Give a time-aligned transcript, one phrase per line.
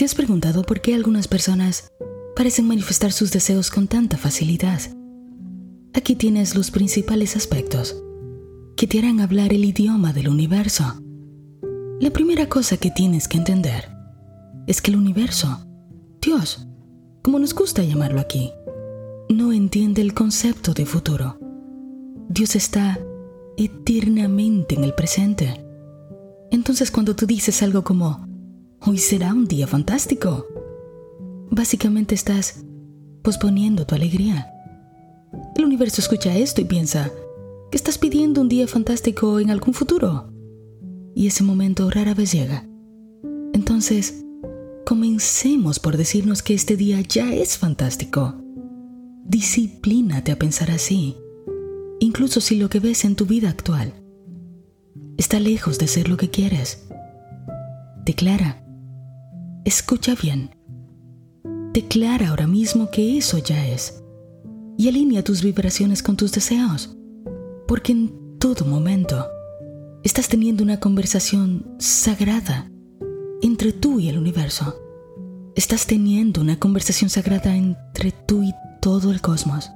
[0.00, 1.92] ¿Te has preguntado por qué algunas personas
[2.34, 4.80] parecen manifestar sus deseos con tanta facilidad?
[5.92, 8.02] Aquí tienes los principales aspectos
[8.78, 10.84] que te harán hablar el idioma del universo.
[12.00, 13.90] La primera cosa que tienes que entender
[14.66, 15.66] es que el universo,
[16.22, 16.66] Dios,
[17.20, 18.52] como nos gusta llamarlo aquí,
[19.28, 21.38] no entiende el concepto de futuro.
[22.30, 22.98] Dios está
[23.58, 25.62] eternamente en el presente.
[26.50, 28.29] Entonces cuando tú dices algo como,
[28.86, 30.46] hoy será un día fantástico,
[31.50, 32.64] básicamente estás
[33.22, 34.50] posponiendo tu alegría.
[35.56, 37.10] El universo escucha esto y piensa
[37.70, 40.32] que estás pidiendo un día fantástico en algún futuro.
[41.14, 42.66] Y ese momento rara vez llega.
[43.52, 44.24] Entonces,
[44.86, 48.34] comencemos por decirnos que este día ya es fantástico.
[49.24, 51.16] Disciplínate a pensar así,
[52.00, 53.92] incluso si lo que ves en tu vida actual
[55.18, 56.88] está lejos de ser lo que quieres.
[58.04, 58.64] Declara,
[59.70, 60.50] escucha bien,
[61.72, 64.02] declara ahora mismo que eso ya es
[64.76, 66.96] y alinea tus vibraciones con tus deseos,
[67.68, 69.28] porque en todo momento
[70.02, 72.68] estás teniendo una conversación sagrada
[73.42, 74.76] entre tú y el universo.
[75.54, 79.70] Estás teniendo una conversación sagrada entre tú y todo el cosmos.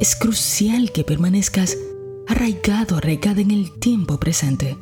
[0.00, 1.76] Es crucial que permanezcas
[2.26, 4.78] arraigado, arraigada en el tiempo presente.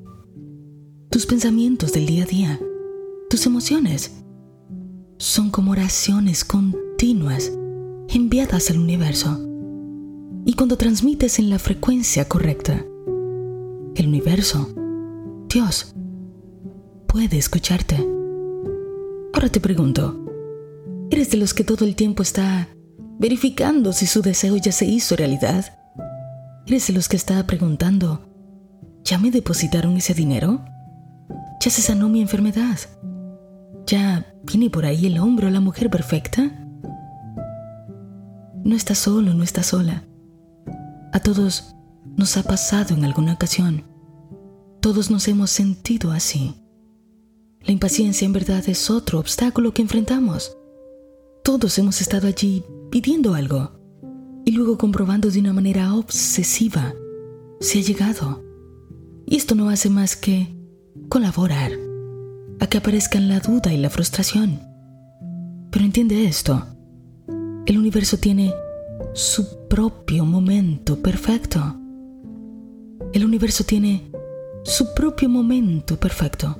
[1.11, 2.61] Tus pensamientos del día a día,
[3.29, 4.24] tus emociones,
[5.19, 7.53] son como oraciones continuas
[8.09, 9.41] enviadas al universo.
[10.45, 12.85] Y cuando transmites en la frecuencia correcta,
[13.95, 14.69] el universo,
[15.49, 15.95] Dios,
[17.07, 17.97] puede escucharte.
[19.33, 20.25] Ahora te pregunto,
[21.11, 22.69] ¿eres de los que todo el tiempo está
[23.19, 25.79] verificando si su deseo ya se hizo realidad?
[26.67, 28.29] ¿Eres de los que está preguntando,
[29.05, 30.65] ¿ya me depositaron ese dinero?
[31.61, 32.79] ¿Ya se sanó mi enfermedad?
[33.87, 36.51] ¿Ya viene por ahí el hombre o la mujer perfecta?
[38.65, 40.05] No estás solo, no estás sola.
[41.13, 41.75] A todos
[42.17, 43.85] nos ha pasado en alguna ocasión.
[44.81, 46.55] Todos nos hemos sentido así.
[47.61, 50.57] La impaciencia en verdad es otro obstáculo que enfrentamos.
[51.43, 53.73] Todos hemos estado allí pidiendo algo
[54.47, 56.95] y luego comprobando de una manera obsesiva
[57.61, 58.43] si ha llegado.
[59.27, 60.57] Y esto no hace más que
[61.09, 61.84] colaborar
[62.69, 64.61] que aparezcan la duda y la frustración.
[65.71, 66.67] Pero entiende esto,
[67.67, 68.55] el universo tiene
[69.15, 71.61] su propio momento perfecto.
[73.13, 74.11] El universo tiene
[74.65, 76.59] su propio momento perfecto.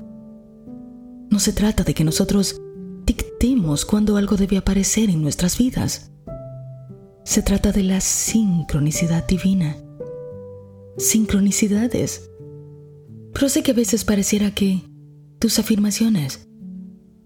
[1.29, 2.61] No se trata de que nosotros
[3.05, 6.11] dictemos cuando algo debe aparecer en nuestras vidas.
[7.23, 9.77] Se trata de la sincronicidad divina.
[10.97, 12.29] Sincronicidades.
[13.33, 14.81] Pero sé que a veces pareciera que
[15.45, 16.47] tus afirmaciones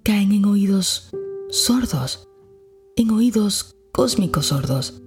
[0.04, 1.10] caen en oídos
[1.52, 2.28] sordos,
[2.98, 5.02] en oídos cósmicos sordos.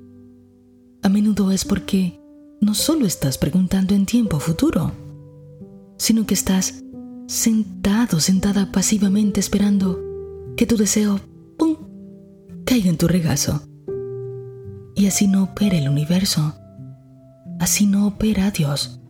[1.03, 2.19] A menudo es porque
[2.62, 4.93] no solo estás preguntando en tiempo futuro,
[5.99, 6.83] sino que estás
[7.27, 10.00] sentado, sentada pasivamente esperando
[10.56, 11.21] que tu deseo,
[12.65, 13.61] caiga en tu regazo.
[14.94, 16.55] Y así no opera el universo.
[17.61, 19.00] Así no opera Dios.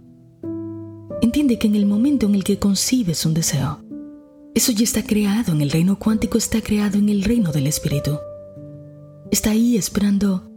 [1.20, 3.81] Entiende que en el momento en el que concibes un deseo,
[4.54, 8.18] eso ya está creado en el reino cuántico, está creado en el reino del espíritu.
[9.30, 10.50] Está ahí esperando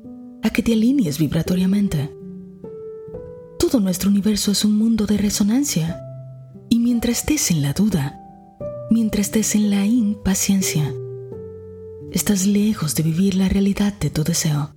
[0.44, 2.14] a que te alinees vibratoriamente.
[3.58, 6.02] Todo nuestro universo es un mundo de resonancia.
[6.70, 8.20] Y mientras estés en la duda,
[8.92, 10.94] mientras estés en la impaciencia,
[12.12, 14.76] estás lejos de vivir la realidad de tu deseo.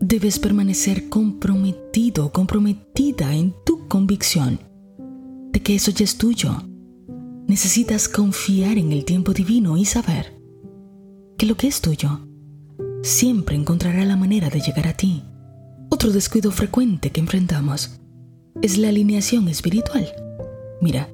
[0.00, 4.60] Debes permanecer comprometido comprometida en tu convicción
[5.52, 6.67] de que eso ya es tuyo.
[7.48, 10.38] Necesitas confiar en el tiempo divino y saber
[11.38, 12.20] que lo que es tuyo
[13.02, 15.24] siempre encontrará la manera de llegar a ti.
[15.88, 17.98] Otro descuido frecuente que enfrentamos
[18.60, 20.06] es la alineación espiritual.
[20.82, 21.08] Mira,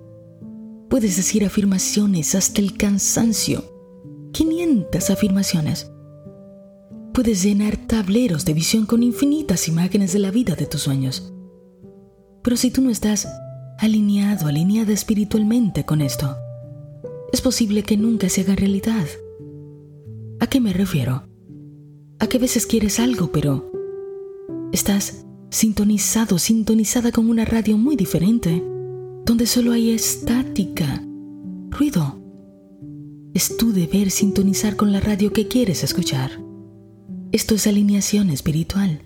[0.91, 3.65] puedes decir afirmaciones hasta el cansancio.
[4.33, 5.93] 500 afirmaciones
[7.13, 11.33] puedes llenar tableros de visión con infinitas imágenes de la vida de tus sueños.
[12.43, 13.29] Pero si tú no estás
[13.79, 16.37] alineado, alineada espiritualmente con esto,
[17.33, 19.07] es posible que nunca se haga realidad.
[20.41, 21.25] ¿A qué me refiero?
[22.21, 23.71] A que veces quieres algo, pero
[24.73, 28.63] estás sintonizado, sintonizada con una radio muy diferente,
[29.25, 31.03] donde solo hay estática,
[31.71, 32.21] ruido.
[33.35, 36.31] Es tu deber sintonizar con la radio que quieres escuchar.
[37.33, 39.03] Esto es alineación espiritual.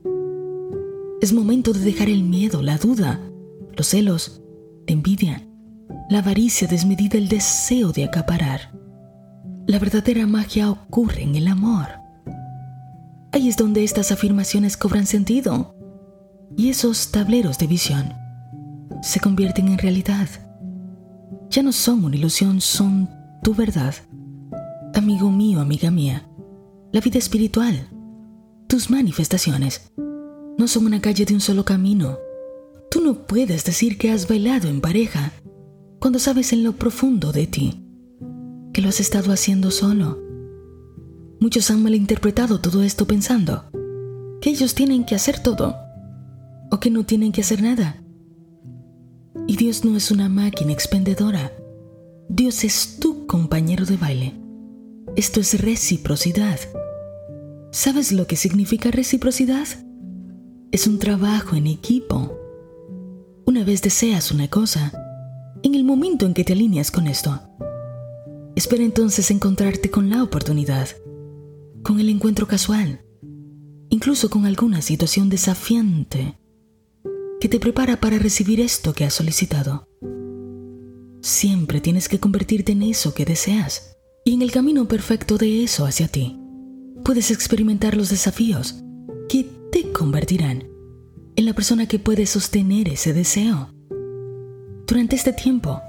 [1.23, 3.23] Es momento de dejar el miedo, la duda,
[3.75, 4.43] los celos,
[4.89, 5.47] la envidia,
[6.09, 8.73] la avaricia desmedida, el deseo de acaparar.
[9.67, 11.89] La verdadera magia ocurre en el amor.
[13.33, 15.75] Ahí es donde estas afirmaciones cobran sentido
[16.57, 18.15] y esos tableros de visión
[19.03, 20.29] se convierten en realidad.
[21.51, 23.11] Ya no son una ilusión, son
[23.43, 23.95] tu verdad.
[24.95, 26.27] Amigo mío, amiga mía,
[26.93, 27.89] la vida espiritual,
[28.67, 29.93] tus manifestaciones,
[30.57, 32.19] no son una calle de un solo camino.
[32.91, 35.33] Tú no puedes decir que has bailado en pareja
[35.99, 37.85] cuando sabes en lo profundo de ti
[38.73, 40.19] que lo has estado haciendo solo.
[41.41, 43.65] Muchos han malinterpretado todo esto pensando
[44.41, 45.77] que ellos tienen que hacer todo
[46.71, 48.03] o que no tienen que hacer nada.
[49.47, 51.53] Y Dios no es una máquina expendedora.
[52.29, 54.35] Dios es tu compañero de baile.
[55.17, 56.61] Esto es reciprocidad.
[57.73, 59.67] ¿Sabes lo que significa reciprocidad?
[60.71, 62.38] Es un trabajo en equipo.
[63.49, 64.93] Una vez deseas una cosa,
[65.63, 67.41] en el momento en que te alineas con esto,
[68.55, 70.87] espera entonces encontrarte con la oportunidad,
[71.83, 73.07] con el encuentro casual,
[73.89, 76.39] incluso con alguna situación desafiante
[77.41, 79.89] que te prepara para recibir esto que has solicitado.
[81.23, 83.97] Siempre tienes que convertirte en eso que deseas
[84.27, 86.39] y en el camino perfecto de eso hacia ti.
[87.03, 88.85] Puedes experimentar los desafíos
[89.27, 90.65] que te convertirán
[91.39, 93.71] en la persona que puede sostener ese deseo.
[94.89, 95.81] Durante este tiempo,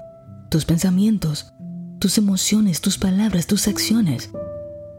[0.51, 1.51] tus pensamientos,
[1.99, 4.29] tus emociones, tus palabras, tus acciones,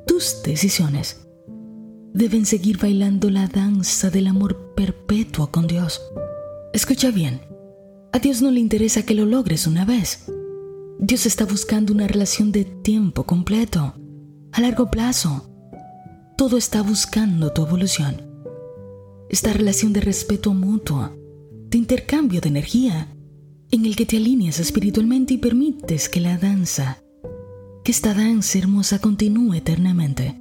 [0.09, 1.25] tus decisiones
[2.13, 6.03] deben seguir bailando la danza del amor perpetuo con Dios.
[6.73, 7.43] Escucha bien,
[8.13, 10.25] a Dios no le interesa que lo logres una vez.
[10.99, 13.95] Dios está buscando una relación de tiempo completo,
[14.51, 15.49] a largo plazo.
[16.37, 18.30] Todo está buscando tu evolución.
[19.31, 21.17] Esta relación de respeto mutuo,
[21.69, 23.15] de intercambio de energía,
[23.71, 26.99] en el que te alineas espiritualmente y permites que la danza,
[27.85, 30.37] que esta danza hermosa continúe eternamente.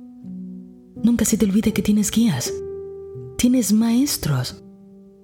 [1.04, 2.52] Nunca se te olvide que tienes guías,
[3.38, 4.64] tienes maestros,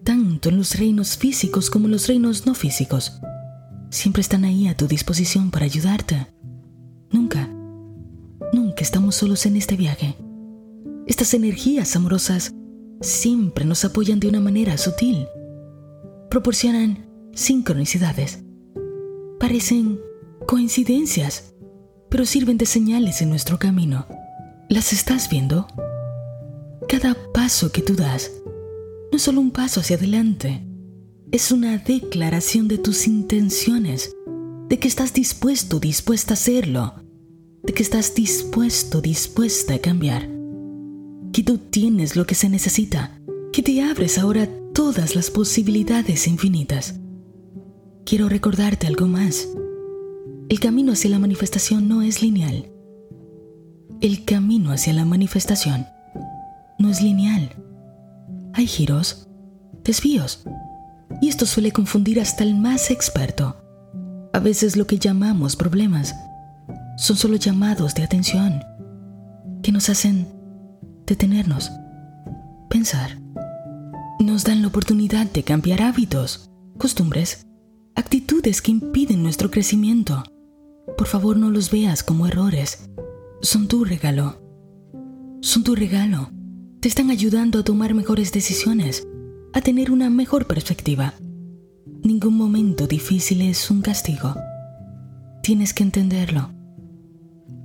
[0.03, 3.19] tanto en los reinos físicos como en los reinos no físicos.
[3.89, 6.27] Siempre están ahí a tu disposición para ayudarte.
[7.09, 7.49] Nunca,
[8.53, 10.15] nunca estamos solos en este viaje.
[11.07, 12.53] Estas energías amorosas
[13.01, 15.27] siempre nos apoyan de una manera sutil.
[16.29, 18.39] Proporcionan sincronicidades.
[19.39, 19.99] Parecen
[20.47, 21.53] coincidencias,
[22.09, 24.07] pero sirven de señales en nuestro camino.
[24.69, 25.67] ¿Las estás viendo?
[26.87, 28.31] Cada paso que tú das
[29.11, 30.65] no es solo un paso hacia adelante,
[31.31, 34.15] es una declaración de tus intenciones,
[34.69, 36.93] de que estás dispuesto, dispuesta a hacerlo,
[37.63, 40.29] de que estás dispuesto, dispuesta a cambiar,
[41.35, 43.19] que tú tienes lo que se necesita,
[43.51, 46.95] que te abres ahora todas las posibilidades infinitas.
[48.05, 49.49] Quiero recordarte algo más.
[50.47, 52.71] El camino hacia la manifestación no es lineal.
[53.99, 55.85] El camino hacia la manifestación
[56.79, 57.51] no es lineal
[58.55, 59.27] hay giros,
[59.83, 60.45] desvíos,
[61.21, 63.57] y esto suele confundir hasta el más experto.
[64.31, 66.15] A veces lo que llamamos problemas
[66.97, 68.63] son solo llamados de atención
[69.61, 70.34] que nos hacen
[71.05, 71.71] detenernos,
[72.69, 73.19] pensar.
[74.19, 77.45] Nos dan la oportunidad de cambiar hábitos, costumbres,
[77.95, 80.23] actitudes que impiden nuestro crecimiento.
[80.97, 82.89] Por favor no los veas como errores.
[83.41, 84.41] Son tu regalo.
[85.41, 86.29] Son tu regalo
[86.85, 89.07] te están ayudando a tomar mejores decisiones,
[89.53, 91.15] a tener una mejor perspectiva.
[92.03, 94.35] Ningún momento difícil es un castigo.
[95.41, 96.51] Tienes que entenderlo.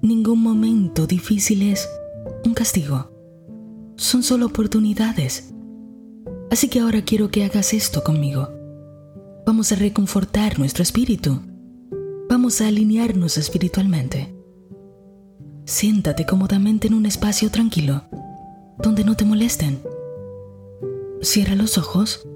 [0.01, 1.87] Ningún momento difícil es
[2.47, 3.11] un castigo.
[4.01, 5.53] Son solo oportunidades.
[6.51, 8.49] Así que ahora quiero que hagas esto conmigo.
[9.47, 11.43] Vamos a reconfortar nuestro espíritu.
[12.27, 14.35] Vamos a alinearnos espiritualmente.
[15.67, 18.05] Siéntate cómodamente en un espacio tranquilo
[18.79, 19.83] donde no te molesten.
[21.21, 22.27] Cierra los ojos,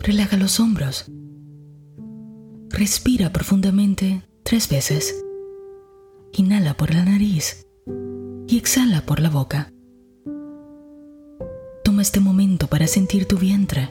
[0.00, 1.04] relaja los hombros,
[2.70, 5.14] respira profundamente tres veces,
[6.32, 7.68] inhala por la nariz
[8.48, 9.72] y exhala por la boca.
[12.06, 13.90] Este momento para sentir tu vientre.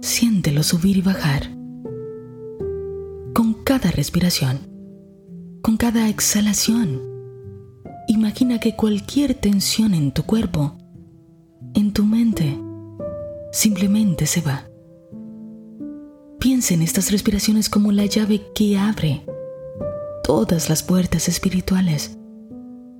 [0.00, 1.50] Siéntelo subir y bajar.
[3.34, 4.60] Con cada respiración,
[5.60, 7.02] con cada exhalación
[8.08, 10.78] Imagina que cualquier tensión en tu cuerpo,
[11.74, 12.58] en tu mente,
[13.52, 14.66] simplemente se va.
[16.40, 19.26] Piensa en estas respiraciones como la llave que abre
[20.24, 22.16] todas las puertas espirituales.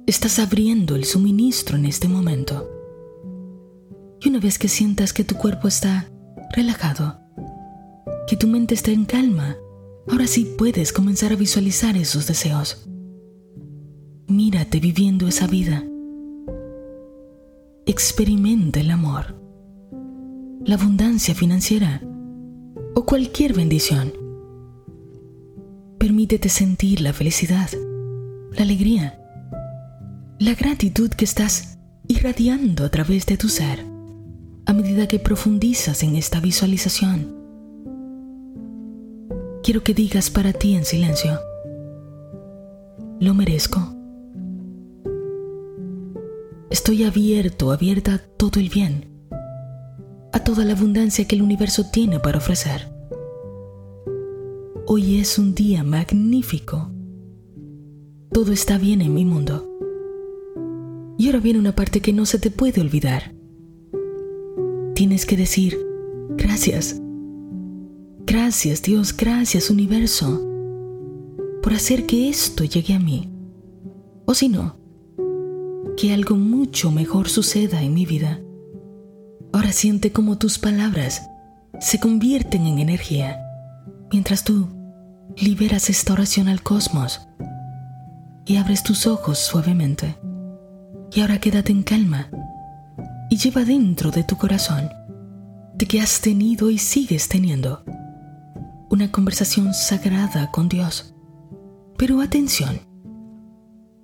[0.06, 2.68] Estás abriendo el suministro en este momento.
[4.24, 6.10] Y una vez que sientas que tu cuerpo está
[6.54, 7.20] relajado,
[8.26, 9.56] que tu mente está en calma,
[10.08, 12.88] ahora sí puedes comenzar a visualizar esos deseos
[14.26, 15.84] Mírate viviendo esa vida.
[17.84, 19.38] Experimenta el amor,
[20.64, 22.00] la abundancia financiera
[22.94, 24.14] o cualquier bendición.
[25.98, 27.68] Permítete sentir la felicidad,
[28.52, 29.20] la alegría,
[30.38, 31.78] la gratitud que estás
[32.08, 33.93] irradiando a través de tu ser
[34.66, 37.34] a medida que profundizas en esta visualización.
[39.62, 41.38] Quiero que digas para ti en silencio,
[43.20, 43.80] lo merezco.
[46.70, 49.06] Estoy abierto, abierta a todo el bien,
[50.32, 52.92] a toda la abundancia que el universo tiene para ofrecer.
[54.86, 56.90] Hoy es un día magnífico.
[58.32, 59.70] Todo está bien en mi mundo.
[61.16, 63.34] Y ahora viene una parte que no se te puede olvidar.
[64.94, 65.76] Tienes que decir,
[66.36, 67.00] gracias.
[68.26, 70.40] Gracias Dios, gracias universo,
[71.62, 73.28] por hacer que esto llegue a mí.
[74.24, 74.76] O si no,
[75.96, 78.40] que algo mucho mejor suceda en mi vida.
[79.52, 81.22] Ahora siente como tus palabras
[81.80, 83.40] se convierten en energía
[84.12, 84.68] mientras tú
[85.36, 87.20] liberas esta oración al cosmos
[88.46, 90.16] y abres tus ojos suavemente.
[91.12, 92.30] Y ahora quédate en calma
[93.34, 94.90] y lleva dentro de tu corazón
[95.74, 97.82] de que has tenido y sigues teniendo
[98.90, 101.16] una conversación sagrada con Dios.
[101.98, 102.78] Pero atención,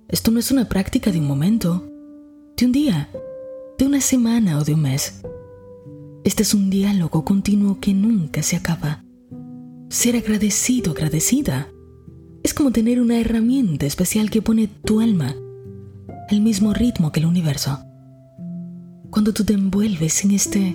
[0.09, 1.89] esto no es una práctica de un momento,
[2.57, 3.07] de un día,
[3.79, 5.21] de una semana o de un mes.
[6.25, 9.05] Este es un diálogo continuo que nunca se acaba.
[9.87, 11.69] Ser agradecido, agradecida,
[12.43, 15.33] es como tener una herramienta especial que pone tu alma
[16.29, 17.85] al mismo ritmo que el universo.
[19.11, 20.73] Cuando tú te envuelves en este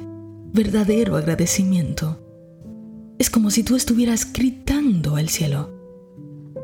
[0.52, 2.20] verdadero agradecimiento,
[3.18, 5.72] es como si tú estuvieras gritando al cielo.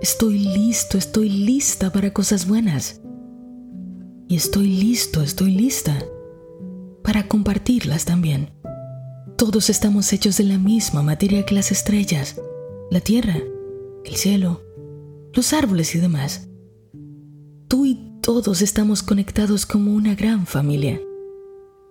[0.02, 3.00] Estoy listo, estoy lista para cosas buenas.
[4.28, 5.98] Y estoy listo, estoy lista
[7.02, 8.50] para compartirlas también.
[9.38, 12.38] Todos estamos hechos de la misma materia que las estrellas,
[12.90, 13.38] la tierra,
[14.04, 14.60] el cielo,
[15.32, 16.50] los árboles y demás.
[17.66, 21.00] Tú y todos estamos conectados como una gran familia.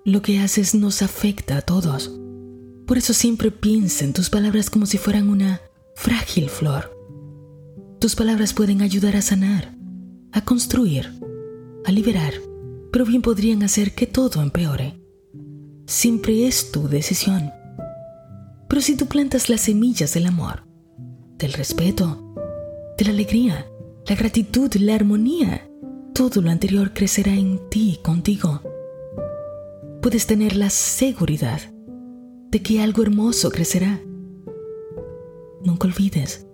[0.04, 2.12] Lo que haces nos afecta a todos.
[2.88, 5.62] Por eso siempre piensa en tus palabras como si fueran una
[5.94, 6.98] frágil flor.
[8.00, 9.76] Tus palabras pueden ayudar a sanar,
[10.32, 11.14] a construir,
[11.86, 12.34] a liberar,
[12.92, 15.00] pero bien podrían hacer que todo empeore.
[15.86, 17.52] Siempre es tu decisión.
[18.68, 20.64] Pero si tú plantas las semillas del amor,
[21.38, 22.34] del respeto,
[22.98, 23.68] de la alegría,
[24.08, 25.70] la gratitud, la armonía,
[26.16, 28.64] todo lo anterior crecerá en ti, contigo
[30.02, 31.62] puedes tener la seguridad
[32.50, 34.02] de que algo hermoso crecerá.
[35.64, 36.48] Nunca olvides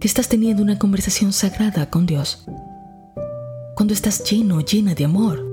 [0.00, 2.44] que estás teniendo una conversación sagrada con Dios.
[3.76, 5.46] Cuando estás lleno, llena de amor,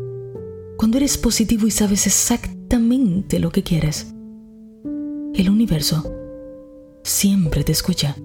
[0.78, 4.14] cuando eres positivo y sabes exactamente lo que quieres,
[5.36, 6.12] el universo
[7.04, 8.16] siempre te escucha.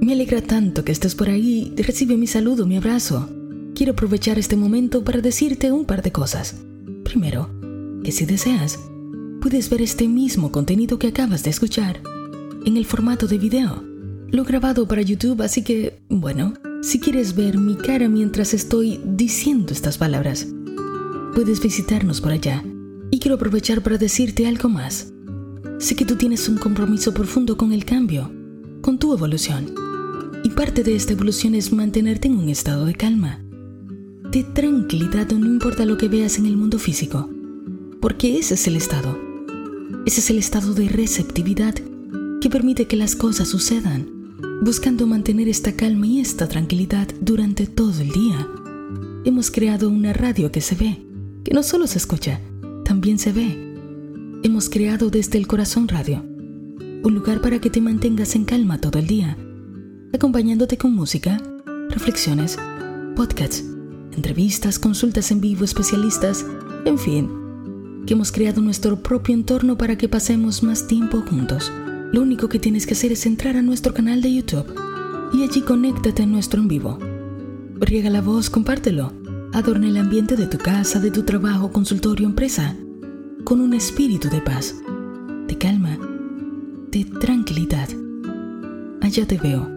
[0.00, 1.72] Me alegra tanto que estés por ahí.
[1.78, 3.43] Recibe mi saludo, mi abrazo
[3.74, 6.54] quiero aprovechar este momento para decirte un par de cosas.
[7.04, 7.50] Primero,
[8.04, 8.78] que si deseas,
[9.40, 12.00] puedes ver este mismo contenido que acabas de escuchar
[12.64, 13.84] en el formato de video.
[14.30, 19.00] Lo he grabado para YouTube, así que, bueno, si quieres ver mi cara mientras estoy
[19.04, 20.46] diciendo estas palabras,
[21.34, 22.64] puedes visitarnos por allá.
[23.10, 25.12] Y quiero aprovechar para decirte algo más.
[25.78, 28.32] Sé que tú tienes un compromiso profundo con el cambio,
[28.80, 29.74] con tu evolución.
[30.42, 33.43] Y parte de esta evolución es mantenerte en un estado de calma
[34.34, 37.30] de tranquilidad no importa lo que veas en el mundo físico,
[38.00, 39.16] porque ese es el estado.
[40.06, 41.76] Ese es el estado de receptividad
[42.40, 44.08] que permite que las cosas sucedan,
[44.60, 48.48] buscando mantener esta calma y esta tranquilidad durante todo el día.
[49.24, 51.00] Hemos creado una radio que se ve,
[51.44, 52.40] que no solo se escucha,
[52.84, 53.56] también se ve.
[54.42, 56.24] Hemos creado desde el corazón radio,
[57.04, 59.38] un lugar para que te mantengas en calma todo el día,
[60.12, 61.40] acompañándote con música,
[61.88, 62.58] reflexiones,
[63.14, 63.73] podcasts
[64.16, 66.44] entrevistas, consultas en vivo, especialistas,
[66.84, 67.30] en fin,
[68.06, 71.72] que hemos creado nuestro propio entorno para que pasemos más tiempo juntos.
[72.12, 74.72] Lo único que tienes que hacer es entrar a nuestro canal de YouTube
[75.32, 76.98] y allí conéctate a nuestro en vivo.
[77.80, 79.12] Riega la voz, compártelo.
[79.52, 82.76] Adorna el ambiente de tu casa, de tu trabajo, consultorio, empresa,
[83.44, 84.74] con un espíritu de paz,
[85.46, 85.98] de calma,
[86.90, 87.88] de tranquilidad.
[89.00, 89.73] Allá te veo